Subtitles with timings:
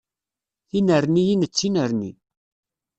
[0.69, 2.11] Tinerniyin d tinerni.